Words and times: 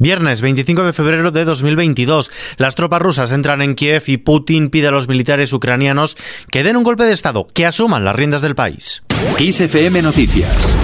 Viernes 0.00 0.40
25 0.40 0.82
de 0.82 0.92
febrero 0.94 1.30
de 1.30 1.44
2022. 1.44 2.30
Las 2.56 2.74
tropas 2.74 3.02
rusas 3.02 3.32
entran 3.32 3.60
en 3.60 3.74
Kiev 3.74 4.02
y 4.06 4.16
Putin 4.16 4.70
pide 4.70 4.88
a 4.88 4.90
los 4.90 5.08
militares 5.08 5.52
ucranianos 5.52 6.16
que 6.50 6.64
den 6.64 6.76
un 6.76 6.84
golpe 6.84 7.04
de 7.04 7.12
Estado, 7.12 7.46
que 7.52 7.66
asuman 7.66 8.02
las 8.02 8.16
riendas 8.16 8.40
del 8.40 8.54
país. 8.54 9.02
XFM 9.38 10.00
Noticias. 10.00 10.76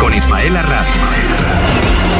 Con 0.00 0.14
Ismael 0.14 0.56
Arranz. 0.56 1.25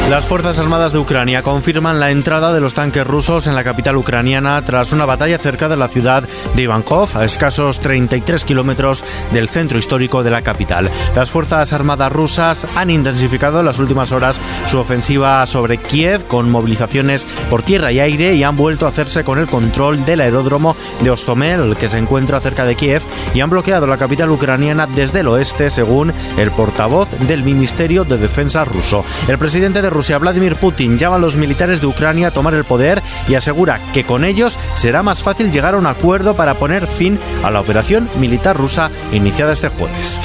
Las 0.09 0.25
Fuerzas 0.25 0.57
Armadas 0.57 0.93
de 0.93 0.99
Ucrania 0.99 1.43
confirman 1.43 1.99
la 1.99 2.11
entrada 2.11 2.53
de 2.53 2.61
los 2.61 2.73
tanques 2.73 3.05
rusos 3.05 3.45
en 3.45 3.55
la 3.55 3.65
capital 3.65 3.97
ucraniana 3.97 4.63
tras 4.63 4.93
una 4.93 5.05
batalla 5.05 5.37
cerca 5.37 5.67
de 5.67 5.75
la 5.75 5.89
ciudad 5.89 6.23
de 6.55 6.61
Ivankov, 6.61 7.17
a 7.17 7.25
escasos 7.25 7.81
33 7.81 8.45
kilómetros 8.45 9.03
del 9.33 9.49
centro 9.49 9.77
histórico 9.77 10.23
de 10.23 10.31
la 10.31 10.43
capital. 10.43 10.89
Las 11.13 11.29
Fuerzas 11.29 11.73
Armadas 11.73 12.09
rusas 12.09 12.65
han 12.77 12.89
intensificado 12.89 13.59
en 13.59 13.65
las 13.65 13.79
últimas 13.79 14.13
horas 14.13 14.39
su 14.67 14.77
ofensiva 14.77 15.45
sobre 15.45 15.77
Kiev 15.77 16.25
con 16.25 16.49
movilizaciones 16.49 17.27
por 17.49 17.63
tierra 17.63 17.91
y 17.91 17.99
aire 17.99 18.33
y 18.33 18.43
han 18.43 18.55
vuelto 18.55 18.85
a 18.85 18.89
hacerse 18.89 19.25
con 19.25 19.39
el 19.39 19.47
control 19.47 20.05
del 20.05 20.21
aeródromo 20.21 20.77
de 21.01 21.11
Ostomel, 21.11 21.75
que 21.75 21.89
se 21.89 21.97
encuentra 21.97 22.39
cerca 22.39 22.63
de 22.63 22.75
Kiev, 22.75 23.01
y 23.33 23.41
han 23.41 23.49
bloqueado 23.49 23.87
la 23.87 23.97
capital 23.97 24.31
ucraniana 24.31 24.87
desde 24.87 25.19
el 25.19 25.27
oeste, 25.27 25.69
según 25.69 26.13
el 26.37 26.51
portavoz 26.51 27.09
del 27.27 27.43
Ministerio 27.43 28.05
de 28.05 28.17
Defensa 28.17 28.63
ruso. 28.63 29.03
El 29.27 29.37
presidente 29.37 29.81
de 29.81 29.96
Rusia, 29.97 30.19
Vladimir 30.19 30.57
Putin, 30.57 30.99
llama 30.99 31.15
a 31.15 31.19
los 31.19 31.37
militares 31.37 31.81
de 31.81 31.87
Ucrania 31.87 32.27
a 32.27 32.31
tomar 32.31 32.53
el 32.53 32.65
poder 32.65 33.01
y 33.27 33.33
asegura 33.33 33.81
que 33.95 34.03
con 34.03 34.25
ellos 34.25 34.59
será 34.75 35.01
más 35.01 35.23
fácil 35.23 35.51
llegar 35.51 35.73
a 35.73 35.77
un 35.77 35.87
acuerdo 35.87 36.35
para 36.35 36.53
poner 36.53 36.85
fin 36.85 37.17
a 37.43 37.49
la 37.49 37.61
operación 37.61 38.07
militar 38.19 38.55
rusa 38.55 38.91
iniciada 39.11 39.53
este 39.53 39.69
jueves. 39.69 40.19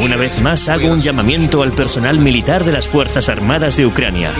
Una 0.00 0.16
vez 0.16 0.40
más 0.40 0.70
hago 0.70 0.88
un 0.88 1.02
llamamiento 1.02 1.62
al 1.62 1.72
personal 1.72 2.18
militar 2.18 2.64
de 2.64 2.72
las 2.72 2.88
Fuerzas 2.88 3.28
Armadas 3.28 3.76
de 3.76 3.84
Ucrania. 3.84 4.32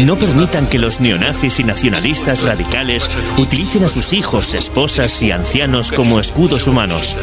No 0.00 0.18
permitan 0.18 0.66
que 0.66 0.80
los 0.80 0.98
neonazis 0.98 1.60
y 1.60 1.62
nacionalistas 1.62 2.42
radicales 2.42 3.08
utilicen 3.36 3.84
a 3.84 3.88
sus 3.88 4.12
hijos, 4.12 4.54
esposas 4.54 5.22
y 5.22 5.30
ancianos 5.30 5.92
como 5.92 6.18
escudos 6.18 6.66
humanos. 6.66 7.16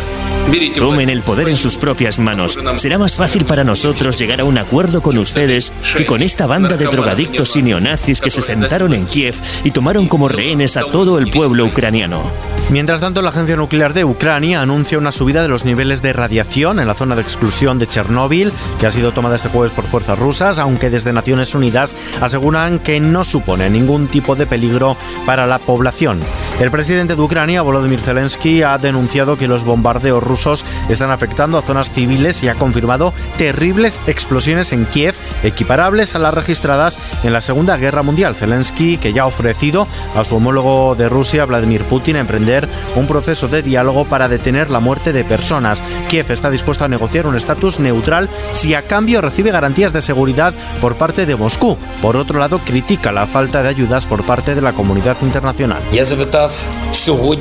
Tomen 0.76 1.10
el 1.10 1.22
poder 1.22 1.50
en 1.50 1.58
sus 1.58 1.78
propias 1.78 2.20
manos. 2.20 2.58
Será 2.76 2.98
más 2.98 3.16
fácil 3.16 3.46
para 3.46 3.64
nosotros 3.64 4.18
llegar 4.18 4.42
a 4.42 4.44
un 4.44 4.58
acuerdo 4.58 5.02
con 5.02 5.18
ustedes 5.18 5.74
que 5.98 6.06
con 6.06 6.22
esta 6.22 6.46
banda 6.46 6.78
de 6.78 6.86
drogadictos 6.86 7.56
y 7.56 7.64
neonazis 7.64 8.22
que 8.22 8.30
se 8.30 8.42
sentaron 8.42 8.94
en 8.94 9.06
Kiev 9.06 9.36
y 9.64 9.72
tomaron 9.72 10.08
como 10.08 10.28
rehenes 10.28 10.78
a 10.78 10.82
todo 10.82 11.18
el 11.18 11.30
pueblo 11.30 11.66
ucraniano. 11.66 12.32
Mientras 12.72 13.00
tanto, 13.00 13.22
la 13.22 13.30
Agencia 13.30 13.56
Nuclear 13.56 13.94
de 13.94 14.04
Ucrania 14.04 14.60
anuncia 14.60 14.98
una 14.98 15.12
subida 15.12 15.44
de 15.44 15.48
los 15.48 15.66
niveles 15.66 16.02
de 16.02 16.14
radiación 16.14 16.80
en 16.80 16.88
la 16.88 16.96
zona 16.96 17.16
de 17.16 17.22
exclusión 17.22 17.78
de 17.78 17.86
Chernóbil, 17.86 18.52
que 18.80 18.88
ha 18.88 18.92
sido 18.92 19.12
tomada 19.12 19.36
este 19.36 19.50
jueves 19.50 19.72
por 19.72 19.86
fuerzas 19.86 20.18
rusas, 20.18 20.58
aunque 20.58 20.90
desde 20.90 21.14
Naciones 21.14 21.54
Unidas 21.54 21.96
aseguran 22.22 22.80
que 22.80 23.00
no 23.00 23.24
supone 23.24 23.70
ningún 23.70 24.08
tipo 24.08 24.36
de 24.36 24.48
peligro 24.48 24.98
para 25.28 25.46
la 25.46 25.60
población. 25.60 26.20
El 26.60 26.72
presidente 26.72 27.16
de 27.16 27.22
Ucrania, 27.22 27.62
Volodymyr 27.62 28.00
Zelensky, 28.00 28.64
ha 28.64 28.80
denunciado 28.80 29.38
que 29.38 29.48
los 29.48 29.64
bombardeos 29.64 30.24
rusos 30.24 30.66
están 30.90 31.12
afectando 31.12 31.60
a 31.60 31.62
zonas 31.62 31.92
civiles 31.92 32.42
y 32.42 32.48
ha 32.48 32.56
confirmado 32.56 33.14
terribles 33.38 34.02
explosiones 34.08 34.72
en 34.72 34.86
Kiev, 34.86 35.16
equiparables 35.46 36.16
a 36.16 36.20
las 36.20 36.34
registradas 36.34 37.00
en 37.24 37.34
la 37.34 37.42
Segunda 37.42 37.78
Guerra 37.78 38.04
Mundial. 38.04 38.36
Zelensky, 38.36 38.98
que 38.98 39.14
ya 39.14 39.24
ha 39.24 39.28
ofrecido 39.28 39.88
a 40.16 40.24
su 40.24 40.36
homólogo 40.36 40.96
de 40.96 41.10
Rusia, 41.10 41.46
Vladimir 41.46 41.84
Putin, 41.84 42.16
emprender 42.16 42.68
un 42.96 43.08
proceso 43.08 43.48
de 43.48 43.62
diálogo 43.62 44.06
para 44.06 44.28
detener 44.28 44.70
la 44.70 44.80
muerte 44.80 45.14
de 45.14 45.24
personas. 45.24 45.84
Kiev 46.10 46.32
está 46.32 46.50
dispuesto 46.50 46.84
a 46.86 46.88
negociar 46.88 47.28
un 47.28 47.36
estatus 47.36 47.80
neutral 47.80 48.30
si 48.52 48.74
a 48.74 48.84
cambio 48.84 49.22
recibe 49.22 49.52
garantías 49.52 49.94
de 49.94 50.02
seguridad 50.02 50.54
por 50.82 50.96
parte 50.96 51.26
de 51.26 51.36
Moscú. 51.36 51.78
Por 52.02 52.18
otro 52.18 52.40
lado, 52.40 52.60
critica 52.60 53.12
la 53.12 53.28
falta 53.28 53.64
de 53.64 53.70
ayudas 53.70 54.08
por 54.08 54.26
parte 54.26 54.56
de 54.56 54.62
la 54.62 54.74
comunidad 54.74 55.18
internacional. 55.22 55.82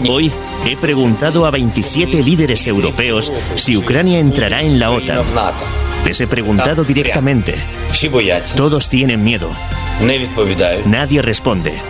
Hoy 0.08 0.33
he 0.66 0.77
preguntado 0.77 1.46
a 1.46 1.50
27 1.50 2.23
líderes 2.23 2.67
europeos 2.67 3.33
si 3.55 3.77
Ucrania 3.77 4.18
entrará 4.18 4.62
en 4.62 4.79
la 4.79 4.90
OTAN. 4.90 5.93
Les 6.05 6.20
he 6.20 6.27
preguntado 6.27 6.85
directamente. 6.85 7.55
Todos 8.55 8.89
tienen 8.89 9.25
miedo. 9.25 9.51
Nadie 10.87 11.23
responde. 11.23 11.81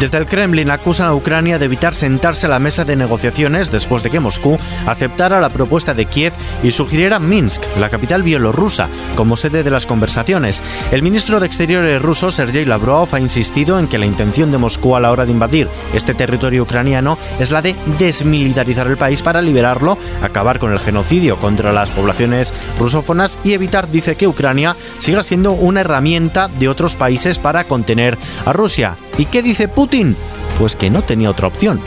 Desde 0.00 0.18
el 0.18 0.26
Kremlin 0.26 0.70
acusan 0.70 1.06
a 1.06 1.14
Ucrania 1.14 1.58
de 1.58 1.66
evitar 1.66 1.94
sentarse 1.94 2.46
a 2.46 2.48
la 2.48 2.58
mesa 2.58 2.84
de 2.84 2.96
negociaciones 2.96 3.70
después 3.70 4.02
de 4.02 4.10
que 4.10 4.20
Moscú 4.20 4.58
aceptara 4.86 5.40
la 5.40 5.50
propuesta 5.50 5.94
de 5.94 6.06
Kiev 6.06 6.32
y 6.62 6.72
sugiriera 6.72 7.20
Minsk, 7.20 7.62
la 7.78 7.88
capital 7.88 8.22
bielorrusa, 8.24 8.88
como 9.14 9.36
sede 9.36 9.62
de 9.62 9.70
las 9.70 9.86
conversaciones. 9.86 10.62
El 10.90 11.02
ministro 11.02 11.38
de 11.38 11.46
Exteriores 11.46 12.02
ruso, 12.02 12.32
Sergei 12.32 12.64
Lavrov, 12.64 13.14
ha 13.14 13.20
insistido 13.20 13.78
en 13.78 13.86
que 13.86 13.98
la 13.98 14.06
intención 14.06 14.50
de 14.50 14.58
Moscú 14.58 14.96
a 14.96 15.00
la 15.00 15.12
hora 15.12 15.26
de 15.26 15.32
invadir 15.32 15.68
este 15.94 16.12
territorio 16.12 16.64
ucraniano 16.64 17.16
es 17.38 17.52
la 17.52 17.62
de 17.62 17.76
desmilitarizar 17.98 18.88
el 18.88 18.96
país 18.96 19.22
para 19.22 19.42
liberarlo, 19.42 19.96
acabar 20.22 20.58
con 20.58 20.72
el 20.72 20.80
genocidio 20.80 21.36
contra 21.38 21.72
las 21.72 21.90
poblaciones 21.90 22.52
rusófonas 22.78 23.38
y 23.44 23.52
evitar, 23.52 23.88
dice, 23.88 24.16
que 24.16 24.26
Ucrania 24.26 24.76
siga 24.98 25.22
siendo 25.22 25.52
una 25.52 25.82
herramienta 25.82 26.48
de 26.48 26.68
otros 26.68 26.96
países 26.96 27.38
para 27.38 27.64
contener 27.64 28.18
a 28.44 28.52
Rusia. 28.52 28.96
¿Y 29.18 29.26
qué 29.26 29.42
dice 29.42 29.68
Putin? 29.68 30.16
Pues 30.58 30.76
que 30.76 30.90
no 30.90 31.02
tenía 31.02 31.30
otra 31.30 31.48
opción. 31.48 31.80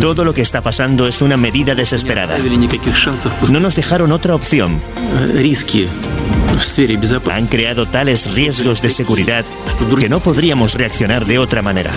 Todo 0.00 0.24
lo 0.24 0.34
que 0.34 0.42
está 0.42 0.60
pasando 0.60 1.06
es 1.06 1.22
una 1.22 1.36
medida 1.36 1.74
desesperada. 1.74 2.36
No 3.50 3.60
nos 3.60 3.76
dejaron 3.76 4.12
otra 4.12 4.34
opción. 4.34 4.80
Han 7.30 7.46
creado 7.46 7.86
tales 7.86 8.32
riesgos 8.34 8.82
de 8.82 8.90
seguridad 8.90 9.44
que 10.00 10.08
no 10.08 10.18
podríamos 10.18 10.74
reaccionar 10.74 11.24
de 11.24 11.38
otra 11.38 11.62
manera. 11.62 11.92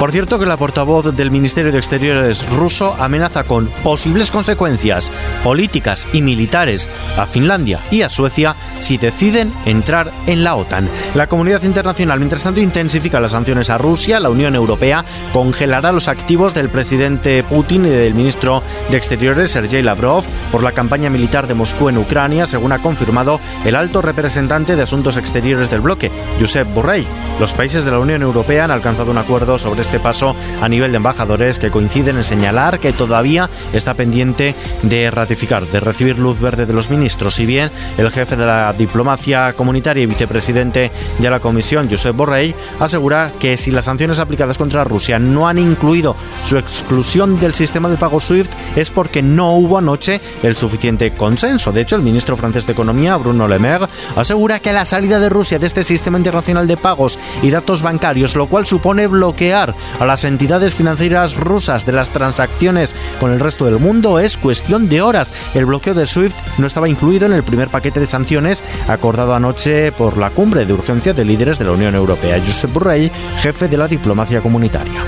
Por 0.00 0.12
cierto 0.12 0.38
que 0.38 0.46
la 0.46 0.56
portavoz 0.56 1.14
del 1.14 1.30
Ministerio 1.30 1.72
de 1.72 1.76
Exteriores 1.76 2.48
ruso 2.48 2.96
amenaza 2.98 3.44
con 3.44 3.66
posibles 3.84 4.30
consecuencias 4.30 5.10
políticas 5.44 6.06
y 6.14 6.22
militares 6.22 6.88
a 7.18 7.26
Finlandia 7.26 7.80
y 7.90 8.00
a 8.00 8.08
Suecia 8.08 8.56
si 8.80 8.96
deciden 8.96 9.52
entrar 9.66 10.10
en 10.26 10.42
la 10.42 10.56
OTAN. 10.56 10.88
La 11.14 11.26
comunidad 11.26 11.64
internacional, 11.64 12.18
mientras 12.18 12.44
tanto, 12.44 12.62
intensifica 12.62 13.20
las 13.20 13.32
sanciones 13.32 13.68
a 13.68 13.76
Rusia. 13.76 14.20
La 14.20 14.30
Unión 14.30 14.54
Europea 14.54 15.04
congelará 15.34 15.92
los 15.92 16.08
activos 16.08 16.54
del 16.54 16.70
presidente 16.70 17.42
Putin 17.42 17.84
y 17.84 17.90
del 17.90 18.14
ministro 18.14 18.62
de 18.90 18.96
Exteriores, 18.96 19.50
Sergei 19.50 19.82
Lavrov, 19.82 20.24
por 20.50 20.62
la 20.62 20.72
campaña 20.72 21.10
militar 21.10 21.46
de 21.46 21.52
Moscú 21.52 21.90
en 21.90 21.98
Ucrania, 21.98 22.46
según 22.46 22.72
ha 22.72 22.78
confirmado 22.78 23.38
el 23.66 23.76
alto 23.76 24.00
representante 24.00 24.76
de 24.76 24.82
Asuntos 24.82 25.18
Exteriores 25.18 25.68
del 25.68 25.82
bloque, 25.82 26.10
Josep 26.40 26.66
Borrell. 26.72 27.04
Los 27.38 27.52
países 27.52 27.84
de 27.84 27.90
la 27.90 27.98
Unión 27.98 28.22
Europea 28.22 28.64
han 28.64 28.70
alcanzado 28.70 29.10
un 29.10 29.18
acuerdo 29.18 29.58
sobre 29.58 29.89
este 29.90 29.98
paso 29.98 30.36
a 30.62 30.68
nivel 30.68 30.92
de 30.92 30.98
embajadores 30.98 31.58
que 31.58 31.72
coinciden 31.72 32.14
en 32.16 32.22
señalar 32.22 32.78
que 32.78 32.92
todavía 32.92 33.50
está 33.72 33.94
pendiente 33.94 34.54
de 34.84 35.10
ratificar, 35.10 35.66
de 35.66 35.80
recibir 35.80 36.16
luz 36.16 36.40
verde 36.40 36.64
de 36.64 36.72
los 36.72 36.90
ministros. 36.90 37.34
Si 37.34 37.44
bien 37.44 37.72
el 37.98 38.08
jefe 38.12 38.36
de 38.36 38.46
la 38.46 38.72
diplomacia 38.72 39.52
comunitaria 39.54 40.04
y 40.04 40.06
vicepresidente 40.06 40.92
de 41.18 41.30
la 41.30 41.40
Comisión, 41.40 41.88
Josep 41.90 42.14
Borrell, 42.14 42.54
asegura 42.78 43.32
que 43.40 43.56
si 43.56 43.72
las 43.72 43.86
sanciones 43.86 44.20
aplicadas 44.20 44.58
contra 44.58 44.84
Rusia 44.84 45.18
no 45.18 45.48
han 45.48 45.58
incluido 45.58 46.14
su 46.46 46.56
exclusión 46.56 47.40
del 47.40 47.54
sistema 47.54 47.88
de 47.88 47.96
pago 47.96 48.20
SWIFT 48.20 48.52
es 48.76 48.92
porque 48.92 49.22
no 49.22 49.54
hubo 49.54 49.76
anoche 49.76 50.20
el 50.44 50.54
suficiente 50.54 51.10
consenso. 51.14 51.72
De 51.72 51.80
hecho, 51.80 51.96
el 51.96 52.02
ministro 52.02 52.36
francés 52.36 52.64
de 52.64 52.74
Economía, 52.74 53.16
Bruno 53.16 53.48
Le 53.48 53.58
Maire, 53.58 53.86
asegura 54.14 54.60
que 54.60 54.72
la 54.72 54.84
salida 54.84 55.18
de 55.18 55.30
Rusia 55.30 55.58
de 55.58 55.66
este 55.66 55.82
sistema 55.82 56.16
internacional 56.16 56.68
de 56.68 56.76
pagos 56.76 57.18
y 57.42 57.50
datos 57.50 57.82
bancarios, 57.82 58.36
lo 58.36 58.46
cual 58.46 58.68
supone 58.68 59.08
bloquear 59.08 59.79
a 59.98 60.06
las 60.06 60.24
entidades 60.24 60.74
financieras 60.74 61.36
rusas 61.36 61.86
de 61.86 61.92
las 61.92 62.10
transacciones 62.10 62.94
con 63.18 63.32
el 63.32 63.40
resto 63.40 63.64
del 63.64 63.78
mundo 63.78 64.18
es 64.18 64.36
cuestión 64.36 64.88
de 64.88 65.02
horas. 65.02 65.32
El 65.54 65.66
bloqueo 65.66 65.94
de 65.94 66.06
SWIFT 66.06 66.36
no 66.58 66.66
estaba 66.66 66.88
incluido 66.88 67.26
en 67.26 67.32
el 67.32 67.42
primer 67.42 67.68
paquete 67.68 68.00
de 68.00 68.06
sanciones 68.06 68.64
acordado 68.88 69.34
anoche 69.34 69.92
por 69.92 70.18
la 70.18 70.30
cumbre 70.30 70.64
de 70.64 70.72
urgencia 70.72 71.14
de 71.14 71.24
líderes 71.24 71.58
de 71.58 71.64
la 71.64 71.72
Unión 71.72 71.94
Europea. 71.94 72.40
Josep 72.44 72.72
Borrell, 72.72 73.10
jefe 73.38 73.68
de 73.68 73.76
la 73.76 73.88
diplomacia 73.88 74.40
comunitaria. 74.40 75.04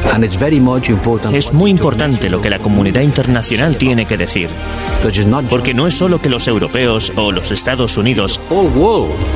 Es 1.32 1.52
muy 1.52 1.70
importante 1.70 2.28
lo 2.28 2.40
que 2.40 2.50
la 2.50 2.58
comunidad 2.58 3.02
internacional 3.02 3.76
tiene 3.76 4.06
que 4.06 4.16
decir. 4.16 4.50
Porque 5.50 5.74
no 5.74 5.86
es 5.86 5.94
solo 5.94 6.20
que 6.20 6.28
los 6.28 6.46
europeos 6.46 7.12
o 7.16 7.32
los 7.32 7.50
Estados 7.50 7.96
Unidos, 7.96 8.40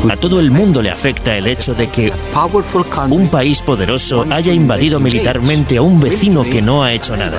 a 0.08 0.16
todo 0.16 0.40
el 0.40 0.50
mundo 0.50 0.82
le 0.82 0.90
afecta 0.90 1.36
el 1.36 1.46
hecho 1.46 1.74
de 1.74 1.88
que 1.88 2.12
un 3.10 3.28
país 3.28 3.62
poderoso 3.62 4.24
haya 4.30 4.52
invadido 4.52 5.00
militarmente 5.00 5.15
a 5.78 5.82
un 5.82 6.00
vecino 6.00 6.44
que 6.44 6.62
no 6.62 6.82
ha 6.82 6.92
hecho 6.92 7.16
nada. 7.16 7.38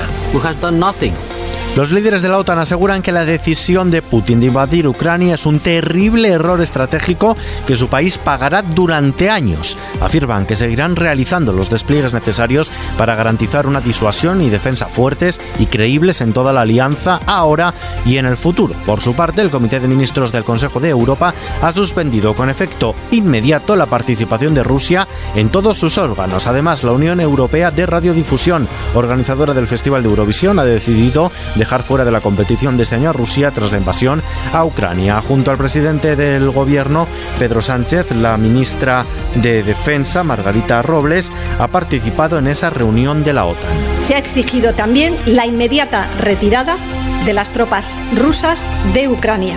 Los 1.77 1.91
líderes 1.91 2.23
de 2.23 2.29
la 2.29 2.39
OTAN 2.39 2.57
aseguran 2.57 3.03
que 3.03 3.11
la 3.11 3.23
decisión 3.23 3.91
de 3.91 4.01
Putin 4.01 4.39
de 4.39 4.47
invadir 4.47 4.87
Ucrania 4.87 5.35
es 5.35 5.45
un 5.45 5.59
terrible 5.59 6.29
error 6.29 6.59
estratégico 6.59 7.37
que 7.67 7.75
su 7.75 7.87
país 7.87 8.17
pagará 8.17 8.63
durante 8.63 9.29
años. 9.29 9.77
Afirman 10.01 10.47
que 10.47 10.55
seguirán 10.55 10.95
realizando 10.95 11.53
los 11.53 11.69
despliegues 11.69 12.13
necesarios 12.13 12.71
para 12.97 13.13
garantizar 13.13 13.67
una 13.67 13.79
disuasión 13.79 14.41
y 14.41 14.49
defensa 14.49 14.87
fuertes 14.87 15.39
y 15.59 15.67
creíbles 15.67 16.21
en 16.21 16.33
toda 16.33 16.51
la 16.51 16.61
alianza 16.61 17.19
ahora 17.27 17.75
y 18.07 18.17
en 18.17 18.25
el 18.25 18.37
futuro. 18.37 18.73
Por 18.87 18.99
su 18.99 19.13
parte, 19.13 19.43
el 19.43 19.51
Comité 19.51 19.79
de 19.79 19.87
Ministros 19.87 20.31
del 20.31 20.43
Consejo 20.43 20.79
de 20.79 20.89
Europa 20.89 21.35
ha 21.61 21.71
suspendido 21.73 22.33
con 22.33 22.49
efecto 22.49 22.95
inmediato 23.11 23.75
la 23.75 23.85
participación 23.85 24.55
de 24.55 24.63
Rusia 24.63 25.07
en 25.35 25.49
todos 25.49 25.77
sus 25.77 25.99
órganos. 25.99 26.47
Además, 26.47 26.83
la 26.83 26.93
Unión 26.93 27.21
Europea 27.21 27.69
de 27.69 27.85
Radiodifusión, 27.85 28.67
organizadora 28.95 29.53
del 29.53 29.67
Festival 29.67 30.01
de 30.01 30.09
Eurovisión, 30.09 30.57
ha 30.57 30.65
decidido 30.65 31.31
dejar 31.53 31.66
fuera 31.83 32.05
de 32.05 32.11
la 32.11 32.21
competición 32.21 32.77
de 32.77 32.83
este 32.83 32.95
año 32.95 33.09
a 33.09 33.13
Rusia 33.13 33.51
tras 33.51 33.71
la 33.71 33.77
invasión 33.77 34.23
a 34.53 34.63
Ucrania. 34.65 35.21
Junto 35.21 35.51
al 35.51 35.57
presidente 35.57 36.15
del 36.15 36.49
gobierno, 36.49 37.07
Pedro 37.37 37.61
Sánchez, 37.61 38.11
la 38.11 38.37
ministra 38.37 39.05
de 39.35 39.63
Defensa, 39.63 40.23
Margarita 40.23 40.81
Robles, 40.81 41.31
ha 41.59 41.67
participado 41.67 42.37
en 42.37 42.47
esa 42.47 42.69
reunión 42.69 43.23
de 43.23 43.33
la 43.33 43.45
OTAN. 43.45 43.71
Se 43.97 44.15
ha 44.15 44.17
exigido 44.17 44.73
también 44.73 45.15
la 45.25 45.45
inmediata 45.45 46.07
retirada 46.19 46.77
de 47.25 47.33
las 47.33 47.51
tropas 47.51 47.99
rusas 48.15 48.71
de 48.93 49.07
Ucrania, 49.09 49.55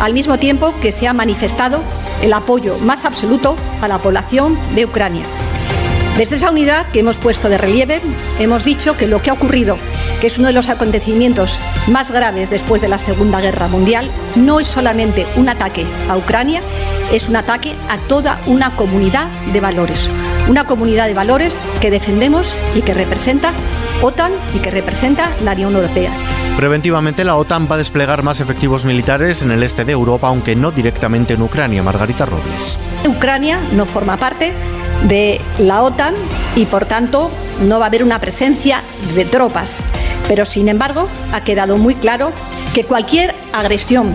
al 0.00 0.14
mismo 0.14 0.38
tiempo 0.38 0.74
que 0.80 0.92
se 0.92 1.06
ha 1.06 1.12
manifestado 1.12 1.82
el 2.22 2.32
apoyo 2.32 2.78
más 2.78 3.04
absoluto 3.04 3.56
a 3.80 3.88
la 3.88 3.98
población 3.98 4.58
de 4.74 4.86
Ucrania. 4.86 5.24
Desde 6.16 6.36
esa 6.36 6.50
unidad 6.50 6.86
que 6.90 7.00
hemos 7.00 7.16
puesto 7.16 7.48
de 7.48 7.56
relieve, 7.56 8.00
hemos 8.38 8.64
dicho 8.64 8.96
que 8.98 9.06
lo 9.06 9.22
que 9.22 9.30
ha 9.30 9.32
ocurrido, 9.32 9.78
que 10.22 10.28
es 10.28 10.38
uno 10.38 10.46
de 10.46 10.52
los 10.52 10.68
acontecimientos 10.68 11.58
más 11.88 12.12
graves 12.12 12.48
después 12.48 12.80
de 12.80 12.86
la 12.86 13.00
Segunda 13.00 13.40
Guerra 13.40 13.66
Mundial, 13.66 14.08
no 14.36 14.60
es 14.60 14.68
solamente 14.68 15.26
un 15.34 15.48
ataque 15.48 15.84
a 16.08 16.16
Ucrania, 16.16 16.62
es 17.10 17.28
un 17.28 17.34
ataque 17.34 17.74
a 17.88 17.98
toda 17.98 18.40
una 18.46 18.76
comunidad 18.76 19.26
de 19.52 19.58
valores. 19.58 20.08
Una 20.48 20.62
comunidad 20.62 21.08
de 21.08 21.14
valores 21.14 21.66
que 21.80 21.90
defendemos 21.90 22.56
y 22.76 22.82
que 22.82 22.94
representa 22.94 23.52
OTAN 24.00 24.30
y 24.54 24.60
que 24.60 24.70
representa 24.70 25.28
la 25.42 25.54
Unión 25.54 25.74
Europea. 25.74 26.12
Preventivamente, 26.56 27.24
la 27.24 27.34
OTAN 27.34 27.66
va 27.68 27.74
a 27.74 27.78
desplegar 27.78 28.22
más 28.22 28.38
efectivos 28.38 28.84
militares 28.84 29.42
en 29.42 29.50
el 29.50 29.64
este 29.64 29.84
de 29.84 29.90
Europa, 29.90 30.28
aunque 30.28 30.54
no 30.54 30.70
directamente 30.70 31.34
en 31.34 31.42
Ucrania. 31.42 31.82
Margarita 31.82 32.26
Robles. 32.26 32.78
Ucrania 33.08 33.58
no 33.72 33.86
forma 33.86 34.16
parte 34.18 34.52
de 35.08 35.40
la 35.58 35.82
OTAN 35.82 36.14
y, 36.54 36.66
por 36.66 36.84
tanto, 36.86 37.28
no 37.62 37.80
va 37.80 37.86
a 37.86 37.88
haber 37.88 38.04
una 38.04 38.20
presencia 38.20 38.82
de 39.16 39.24
tropas. 39.24 39.82
Pero, 40.32 40.46
sin 40.46 40.68
embargo, 40.68 41.10
ha 41.30 41.44
quedado 41.44 41.76
muy 41.76 41.94
claro 41.94 42.32
que 42.72 42.86
cualquier 42.86 43.34
agresión 43.52 44.14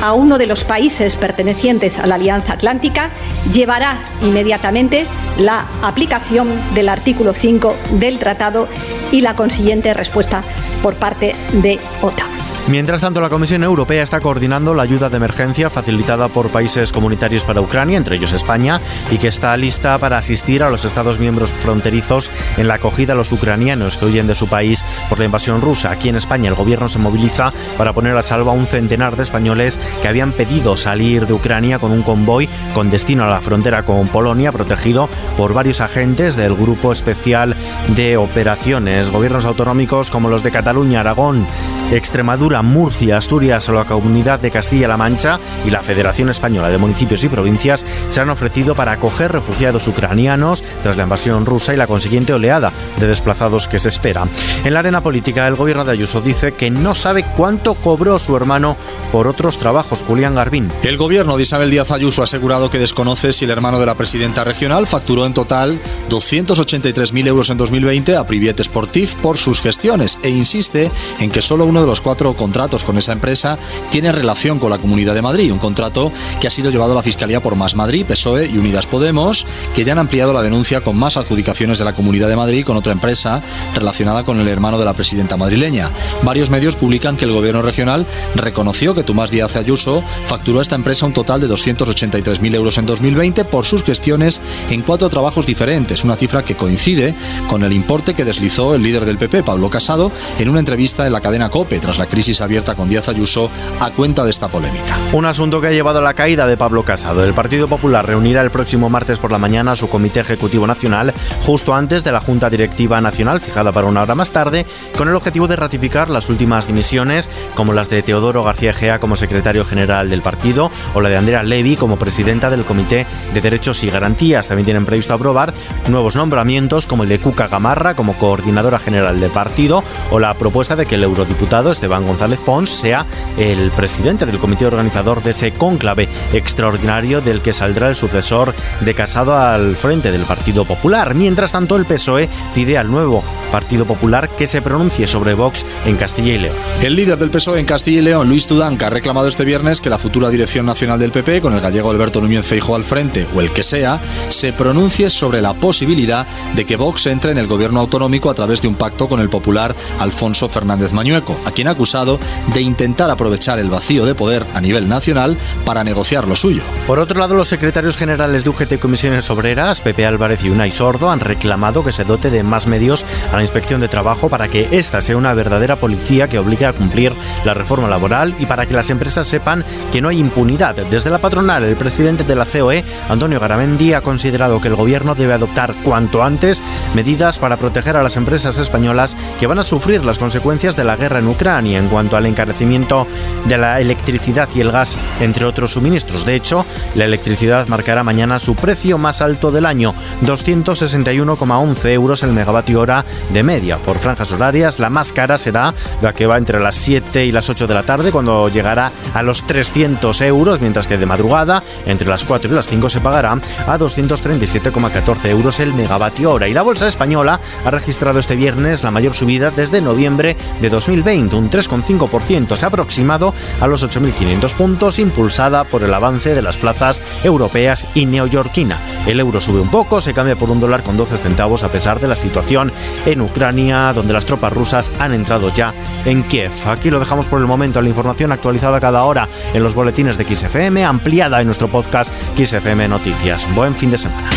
a 0.00 0.12
uno 0.12 0.38
de 0.38 0.46
los 0.46 0.62
países 0.62 1.16
pertenecientes 1.16 1.98
a 1.98 2.06
la 2.06 2.14
Alianza 2.14 2.52
Atlántica 2.52 3.10
llevará 3.52 3.98
inmediatamente 4.22 5.06
la 5.38 5.66
aplicación 5.82 6.48
del 6.76 6.88
artículo 6.88 7.32
5 7.32 7.74
del 7.98 8.20
tratado 8.20 8.68
y 9.10 9.22
la 9.22 9.34
consiguiente 9.34 9.92
respuesta 9.92 10.44
por 10.84 10.94
parte 10.94 11.34
de 11.52 11.80
OTAN. 12.00 12.39
Mientras 12.70 13.00
tanto, 13.00 13.20
la 13.20 13.30
Comisión 13.30 13.64
Europea 13.64 14.04
está 14.04 14.20
coordinando 14.20 14.74
la 14.74 14.84
ayuda 14.84 15.08
de 15.08 15.16
emergencia 15.16 15.70
facilitada 15.70 16.28
por 16.28 16.50
países 16.50 16.92
comunitarios 16.92 17.44
para 17.44 17.60
Ucrania, 17.60 17.98
entre 17.98 18.14
ellos 18.14 18.32
España, 18.32 18.80
y 19.10 19.18
que 19.18 19.26
está 19.26 19.56
lista 19.56 19.98
para 19.98 20.18
asistir 20.18 20.62
a 20.62 20.70
los 20.70 20.84
Estados 20.84 21.18
miembros 21.18 21.50
fronterizos 21.50 22.30
en 22.56 22.68
la 22.68 22.74
acogida 22.74 23.14
a 23.14 23.16
los 23.16 23.32
ucranianos 23.32 23.96
que 23.96 24.04
huyen 24.04 24.28
de 24.28 24.36
su 24.36 24.46
país 24.46 24.84
por 25.08 25.18
la 25.18 25.24
invasión 25.24 25.60
rusa. 25.60 25.90
Aquí 25.90 26.10
en 26.10 26.14
España 26.14 26.48
el 26.48 26.54
gobierno 26.54 26.88
se 26.88 27.00
moviliza 27.00 27.52
para 27.76 27.92
poner 27.92 28.16
a 28.16 28.22
salvo 28.22 28.50
a 28.50 28.54
un 28.54 28.66
centenar 28.66 29.16
de 29.16 29.24
españoles 29.24 29.80
que 30.00 30.06
habían 30.06 30.30
pedido 30.30 30.76
salir 30.76 31.26
de 31.26 31.32
Ucrania 31.32 31.80
con 31.80 31.90
un 31.90 32.04
convoy 32.04 32.48
con 32.72 32.88
destino 32.88 33.24
a 33.24 33.30
la 33.30 33.40
frontera 33.40 33.84
con 33.84 34.06
Polonia, 34.06 34.52
protegido 34.52 35.08
por 35.36 35.54
varios 35.54 35.80
agentes 35.80 36.36
del 36.36 36.54
Grupo 36.54 36.92
Especial 36.92 37.56
de 37.96 38.16
Operaciones. 38.16 39.10
Gobiernos 39.10 39.44
autonómicos 39.44 40.12
como 40.12 40.28
los 40.28 40.44
de 40.44 40.52
Cataluña, 40.52 41.00
Aragón, 41.00 41.48
Extremadura, 41.90 42.62
Murcia, 42.62 43.16
Asturias 43.16 43.68
la 43.68 43.84
Comunidad 43.84 44.40
de 44.40 44.50
Castilla-La 44.50 44.96
Mancha 44.96 45.38
y 45.66 45.70
la 45.70 45.82
Federación 45.82 46.28
Española 46.28 46.70
de 46.70 46.78
Municipios 46.78 47.22
y 47.24 47.28
Provincias 47.28 47.84
se 48.08 48.20
han 48.20 48.30
ofrecido 48.30 48.74
para 48.74 48.92
acoger 48.92 49.32
refugiados 49.32 49.86
ucranianos 49.88 50.64
tras 50.82 50.96
la 50.96 51.04
invasión 51.04 51.46
rusa 51.46 51.74
y 51.74 51.76
la 51.76 51.86
consiguiente 51.86 52.32
oleada 52.32 52.72
de 52.98 53.06
desplazados 53.06 53.68
que 53.68 53.78
se 53.78 53.88
espera. 53.88 54.26
En 54.64 54.74
la 54.74 54.80
arena 54.80 55.02
política, 55.02 55.46
el 55.46 55.56
gobierno 55.56 55.84
de 55.84 55.92
Ayuso 55.92 56.20
dice 56.20 56.52
que 56.52 56.70
no 56.70 56.94
sabe 56.94 57.24
cuánto 57.36 57.74
cobró 57.74 58.18
su 58.18 58.36
hermano 58.36 58.76
por 59.12 59.26
otros 59.26 59.58
trabajos. 59.58 60.02
Julián 60.06 60.34
Garbín. 60.34 60.68
El 60.82 60.96
gobierno 60.96 61.36
de 61.36 61.42
Isabel 61.42 61.70
Díaz 61.70 61.90
Ayuso 61.90 62.22
ha 62.22 62.24
asegurado 62.24 62.70
que 62.70 62.78
desconoce 62.78 63.32
si 63.32 63.44
el 63.44 63.50
hermano 63.50 63.78
de 63.78 63.86
la 63.86 63.94
presidenta 63.94 64.44
regional 64.44 64.86
facturó 64.86 65.26
en 65.26 65.34
total 65.34 65.80
283.000 66.08 67.26
euros 67.26 67.50
en 67.50 67.56
2020 67.56 68.16
a 68.16 68.26
Priviet 68.26 68.60
Sportif 68.62 69.14
por 69.16 69.38
sus 69.38 69.60
gestiones 69.60 70.18
e 70.22 70.30
insiste 70.30 70.90
en 71.18 71.30
que 71.30 71.42
solo 71.42 71.66
uno 71.66 71.79
de 71.80 71.86
los 71.86 72.00
cuatro 72.00 72.34
contratos 72.34 72.84
con 72.84 72.98
esa 72.98 73.12
empresa 73.12 73.58
tiene 73.90 74.12
relación 74.12 74.58
con 74.58 74.70
la 74.70 74.78
Comunidad 74.78 75.14
de 75.14 75.22
Madrid, 75.22 75.52
un 75.52 75.58
contrato 75.58 76.12
que 76.40 76.46
ha 76.46 76.50
sido 76.50 76.70
llevado 76.70 76.92
a 76.92 76.96
la 76.96 77.02
Fiscalía 77.02 77.42
por 77.42 77.56
Más 77.56 77.74
Madrid, 77.74 78.06
PSOE 78.06 78.46
y 78.46 78.58
Unidas 78.58 78.86
Podemos, 78.86 79.46
que 79.74 79.84
ya 79.84 79.92
han 79.92 79.98
ampliado 79.98 80.32
la 80.32 80.42
denuncia 80.42 80.80
con 80.80 80.96
más 80.96 81.16
adjudicaciones 81.16 81.78
de 81.78 81.84
la 81.84 81.94
Comunidad 81.94 82.28
de 82.28 82.36
Madrid 82.36 82.64
con 82.64 82.76
otra 82.76 82.92
empresa 82.92 83.42
relacionada 83.74 84.24
con 84.24 84.40
el 84.40 84.48
hermano 84.48 84.78
de 84.78 84.84
la 84.84 84.94
presidenta 84.94 85.36
madrileña. 85.36 85.90
Varios 86.22 86.50
medios 86.50 86.76
publican 86.76 87.16
que 87.16 87.24
el 87.24 87.32
gobierno 87.32 87.62
regional 87.62 88.06
reconoció 88.34 88.94
que 88.94 89.04
Tomás 89.04 89.30
Díaz 89.30 89.56
Ayuso 89.56 90.02
facturó 90.26 90.58
a 90.58 90.62
esta 90.62 90.74
empresa 90.74 91.06
un 91.06 91.12
total 91.12 91.40
de 91.40 91.48
283.000 91.48 92.54
euros 92.54 92.78
en 92.78 92.86
2020 92.86 93.44
por 93.44 93.64
sus 93.64 93.84
gestiones 93.84 94.40
en 94.68 94.82
cuatro 94.82 95.08
trabajos 95.08 95.46
diferentes, 95.46 96.04
una 96.04 96.16
cifra 96.16 96.44
que 96.44 96.56
coincide 96.56 97.14
con 97.48 97.64
el 97.64 97.72
importe 97.72 98.14
que 98.14 98.24
deslizó 98.24 98.74
el 98.74 98.82
líder 98.82 99.04
del 99.04 99.18
PP, 99.18 99.42
Pablo 99.42 99.70
Casado, 99.70 100.12
en 100.38 100.48
una 100.48 100.60
entrevista 100.60 101.06
en 101.06 101.12
la 101.12 101.20
cadena 101.20 101.48
COPE 101.48 101.69
tras 101.78 101.98
la 101.98 102.06
crisis 102.06 102.40
abierta 102.40 102.74
con 102.74 102.88
Díaz 102.88 103.08
Ayuso 103.08 103.50
a 103.78 103.90
cuenta 103.90 104.24
de 104.24 104.30
esta 104.30 104.48
polémica. 104.48 104.98
Un 105.12 105.26
asunto 105.26 105.60
que 105.60 105.68
ha 105.68 105.72
llevado 105.72 106.00
a 106.00 106.02
la 106.02 106.14
caída 106.14 106.46
de 106.46 106.56
Pablo 106.56 106.82
Casado. 106.82 107.22
El 107.24 107.34
Partido 107.34 107.68
Popular 107.68 108.06
reunirá 108.06 108.42
el 108.42 108.50
próximo 108.50 108.88
martes 108.88 109.18
por 109.18 109.30
la 109.30 109.38
mañana 109.38 109.72
a 109.72 109.76
su 109.76 109.88
Comité 109.88 110.20
Ejecutivo 110.20 110.66
Nacional 110.66 111.14
justo 111.42 111.74
antes 111.74 112.02
de 112.02 112.12
la 112.12 112.20
Junta 112.20 112.50
Directiva 112.50 113.00
Nacional, 113.00 113.40
fijada 113.40 113.72
para 113.72 113.86
una 113.86 114.02
hora 114.02 114.14
más 114.14 114.30
tarde, 114.30 114.66
con 114.96 115.08
el 115.08 115.14
objetivo 115.14 115.46
de 115.46 115.56
ratificar 115.56 116.10
las 116.10 116.28
últimas 116.28 116.66
dimisiones, 116.66 117.30
como 117.54 117.72
las 117.72 117.90
de 117.90 118.02
Teodoro 118.02 118.42
García 118.42 118.72
Gea 118.72 118.98
como 118.98 119.16
secretario 119.16 119.64
general 119.64 120.10
del 120.10 120.22
partido 120.22 120.70
o 120.94 121.00
la 121.00 121.08
de 121.08 121.18
Andrea 121.18 121.42
Levy 121.42 121.76
como 121.76 121.98
presidenta 121.98 122.50
del 122.50 122.64
Comité 122.64 123.06
de 123.34 123.40
Derechos 123.40 123.84
y 123.84 123.90
Garantías. 123.90 124.48
También 124.48 124.64
tienen 124.64 124.86
previsto 124.86 125.14
aprobar 125.14 125.52
nuevos 125.88 126.16
nombramientos 126.16 126.86
como 126.86 127.02
el 127.02 127.08
de 127.08 127.18
Cuca 127.18 127.48
Gamarra 127.48 127.94
como 127.94 128.14
coordinadora 128.14 128.78
general 128.78 129.20
del 129.20 129.30
partido 129.30 129.84
o 130.10 130.18
la 130.18 130.34
propuesta 130.34 130.76
de 130.76 130.86
que 130.86 130.94
el 130.94 131.04
eurodiputado 131.04 131.49
Esteban 131.50 132.06
González 132.06 132.38
Pons 132.38 132.70
sea 132.70 133.04
el 133.36 133.72
presidente 133.72 134.24
del 134.24 134.38
comité 134.38 134.66
organizador 134.66 135.20
de 135.20 135.32
ese 135.32 135.50
cónclave 135.50 136.08
extraordinario 136.32 137.20
del 137.20 137.42
que 137.42 137.52
saldrá 137.52 137.88
el 137.88 137.96
sucesor 137.96 138.54
de 138.80 138.94
Casado 138.94 139.36
al 139.36 139.74
frente 139.74 140.12
del 140.12 140.26
Partido 140.26 140.64
Popular. 140.64 141.14
Mientras 141.16 141.50
tanto, 141.50 141.74
el 141.74 141.86
PSOE 141.86 142.28
pide 142.54 142.78
al 142.78 142.88
nuevo 142.88 143.24
Partido 143.50 143.84
Popular 143.84 144.28
que 144.28 144.46
se 144.46 144.62
pronuncie 144.62 145.08
sobre 145.08 145.34
Vox 145.34 145.66
en 145.86 145.96
Castilla 145.96 146.34
y 146.34 146.38
León. 146.38 146.56
El 146.82 146.94
líder 146.94 147.18
del 147.18 147.30
PSOE 147.30 147.58
en 147.58 147.66
Castilla 147.66 147.98
y 147.98 148.02
León, 148.02 148.28
Luis 148.28 148.46
Tudanca, 148.46 148.86
ha 148.86 148.90
reclamado 148.90 149.26
este 149.26 149.44
viernes 149.44 149.80
que 149.80 149.90
la 149.90 149.98
futura 149.98 150.30
dirección 150.30 150.66
nacional 150.66 151.00
del 151.00 151.10
PP, 151.10 151.40
con 151.40 151.52
el 151.52 151.60
gallego 151.60 151.90
Alberto 151.90 152.20
Núñez 152.20 152.46
Feijóo 152.46 152.76
al 152.76 152.84
frente 152.84 153.26
o 153.34 153.40
el 153.40 153.50
que 153.50 153.64
sea, 153.64 154.00
se 154.28 154.52
pronuncie 154.52 155.10
sobre 155.10 155.42
la 155.42 155.54
posibilidad 155.54 156.26
de 156.54 156.64
que 156.64 156.76
Vox 156.76 157.06
entre 157.06 157.32
en 157.32 157.38
el 157.38 157.48
gobierno 157.48 157.80
autonómico 157.80 158.30
a 158.30 158.34
través 158.34 158.62
de 158.62 158.68
un 158.68 158.76
pacto 158.76 159.08
con 159.08 159.20
el 159.20 159.28
popular 159.28 159.74
Alfonso 159.98 160.48
Fernández 160.48 160.92
Mañueco, 160.92 161.39
a 161.44 161.50
quien 161.50 161.68
ha 161.68 161.72
acusado 161.72 162.18
de 162.52 162.60
intentar 162.60 163.10
aprovechar 163.10 163.58
el 163.58 163.70
vacío 163.70 164.06
de 164.06 164.14
poder 164.14 164.44
a 164.54 164.60
nivel 164.60 164.88
nacional 164.88 165.36
para 165.64 165.84
negociar 165.84 166.26
lo 166.26 166.36
suyo. 166.36 166.62
Por 166.86 166.98
otro 166.98 167.18
lado, 167.18 167.34
los 167.34 167.48
secretarios 167.48 167.96
generales 167.96 168.44
de 168.44 168.50
UGT 168.50 168.72
y 168.72 168.78
Comisiones 168.78 169.30
Obreras, 169.30 169.80
Pepe 169.80 170.06
Álvarez 170.06 170.42
y 170.44 170.50
Unai 170.50 170.72
Sordo, 170.72 171.10
han 171.10 171.20
reclamado 171.20 171.84
que 171.84 171.92
se 171.92 172.04
dote 172.04 172.30
de 172.30 172.42
más 172.42 172.66
medios 172.66 173.06
a 173.32 173.36
la 173.36 173.42
Inspección 173.42 173.80
de 173.80 173.88
Trabajo 173.88 174.28
para 174.28 174.48
que 174.48 174.68
ésta 174.70 175.00
sea 175.00 175.16
una 175.16 175.34
verdadera 175.34 175.76
policía 175.76 176.28
que 176.28 176.38
obligue 176.38 176.66
a 176.66 176.72
cumplir 176.72 177.12
la 177.44 177.54
reforma 177.54 177.88
laboral 177.88 178.34
y 178.38 178.46
para 178.46 178.66
que 178.66 178.74
las 178.74 178.90
empresas 178.90 179.26
sepan 179.26 179.64
que 179.92 180.00
no 180.00 180.08
hay 180.08 180.18
impunidad. 180.18 180.74
Desde 180.74 181.10
la 181.10 181.18
patronal, 181.18 181.64
el 181.64 181.76
presidente 181.76 182.24
de 182.24 182.34
la 182.34 182.46
COE, 182.46 182.84
Antonio 183.08 183.40
Garamendi, 183.40 183.92
ha 183.94 184.00
considerado 184.02 184.60
que 184.60 184.68
el 184.68 184.76
gobierno 184.76 185.14
debe 185.14 185.34
adoptar 185.34 185.74
cuanto 185.84 186.22
antes 186.22 186.62
medidas 186.94 187.38
para 187.38 187.56
proteger 187.56 187.96
a 187.96 188.02
las 188.02 188.16
empresas 188.16 188.56
españolas 188.56 189.16
que 189.38 189.46
van 189.46 189.58
a 189.58 189.64
sufrir 189.64 190.04
las 190.04 190.18
consecuencias 190.18 190.76
de 190.76 190.84
la 190.84 190.96
guerra 190.96 191.18
en 191.18 191.28
Ucrania 191.30 191.78
en 191.78 191.88
cuanto 191.88 192.16
al 192.16 192.26
encarecimiento 192.26 193.06
de 193.46 193.58
la 193.58 193.80
electricidad 193.80 194.48
y 194.54 194.60
el 194.60 194.70
gas, 194.70 194.98
entre 195.20 195.46
otros 195.46 195.72
suministros. 195.72 196.24
De 196.24 196.34
hecho, 196.34 196.66
la 196.94 197.04
electricidad 197.04 197.68
marcará 197.68 198.04
mañana 198.04 198.38
su 198.38 198.54
precio 198.54 198.98
más 198.98 199.20
alto 199.20 199.50
del 199.50 199.66
año, 199.66 199.94
261,11 200.22 201.90
euros 201.90 202.22
el 202.22 202.32
megavatio 202.32 202.80
hora 202.80 203.04
de 203.30 203.42
media. 203.42 203.78
Por 203.78 203.98
franjas 203.98 204.32
horarias, 204.32 204.78
la 204.78 204.90
más 204.90 205.12
cara 205.12 205.38
será 205.38 205.74
la 206.02 206.12
que 206.12 206.26
va 206.26 206.36
entre 206.36 206.60
las 206.60 206.76
7 206.76 207.24
y 207.24 207.32
las 207.32 207.48
8 207.48 207.66
de 207.66 207.74
la 207.74 207.82
tarde, 207.82 208.12
cuando 208.12 208.48
llegará 208.48 208.92
a 209.14 209.22
los 209.22 209.46
300 209.46 210.20
euros, 210.22 210.60
mientras 210.60 210.86
que 210.86 210.98
de 210.98 211.06
madrugada, 211.06 211.62
entre 211.86 212.08
las 212.08 212.24
4 212.24 212.50
y 212.50 212.54
las 212.54 212.66
5, 212.66 212.90
se 212.90 213.00
pagará 213.00 213.32
a 213.32 213.78
237,14 213.78 215.26
euros 215.26 215.60
el 215.60 215.74
megavatio 215.74 216.32
hora. 216.32 216.48
Y 216.48 216.54
la 216.54 216.62
bolsa 216.62 216.86
española 216.86 217.40
ha 217.64 217.70
registrado 217.70 218.18
este 218.18 218.36
viernes 218.36 218.82
la 218.82 218.90
mayor 218.90 219.14
subida 219.14 219.50
desde 219.50 219.80
noviembre 219.80 220.36
de 220.60 220.68
2020, 220.68 221.19
un 221.20 221.50
3,5%. 221.50 222.56
Se 222.56 222.64
ha 222.64 222.68
aproximado 222.68 223.34
a 223.60 223.66
los 223.66 223.84
8.500 223.84 224.54
puntos, 224.54 224.98
impulsada 224.98 225.64
por 225.64 225.82
el 225.82 225.92
avance 225.92 226.34
de 226.34 226.42
las 226.42 226.56
plazas 226.56 227.02
europeas 227.24 227.86
y 227.94 228.06
neoyorquina. 228.06 228.78
El 229.06 229.20
euro 229.20 229.40
sube 229.40 229.60
un 229.60 229.70
poco, 229.70 230.00
se 230.00 230.14
cambia 230.14 230.36
por 230.36 230.50
un 230.50 230.60
dólar 230.60 230.82
con 230.82 230.96
12 230.96 231.18
centavos 231.18 231.62
a 231.62 231.70
pesar 231.70 232.00
de 232.00 232.08
la 232.08 232.16
situación 232.16 232.72
en 233.06 233.20
Ucrania, 233.20 233.92
donde 233.92 234.12
las 234.12 234.26
tropas 234.26 234.52
rusas 234.52 234.92
han 234.98 235.12
entrado 235.12 235.52
ya 235.52 235.74
en 236.04 236.22
Kiev. 236.24 236.52
Aquí 236.66 236.90
lo 236.90 236.98
dejamos 236.98 237.28
por 237.28 237.40
el 237.40 237.46
momento, 237.46 237.80
la 237.80 237.88
información 237.88 238.32
actualizada 238.32 238.80
cada 238.80 239.04
hora 239.04 239.28
en 239.54 239.62
los 239.62 239.74
boletines 239.74 240.18
de 240.18 240.34
XFM, 240.34 240.84
ampliada 240.84 241.40
en 241.40 241.46
nuestro 241.46 241.68
podcast 241.68 242.12
XFM 242.36 242.88
Noticias. 242.88 243.48
Buen 243.54 243.74
fin 243.74 243.90
de 243.90 243.98
semana. 243.98 244.30